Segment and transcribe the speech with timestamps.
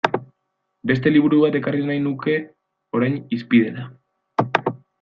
[0.91, 2.35] Beste liburu bat ekarri nahi nuke
[3.01, 3.87] orain hizpidera.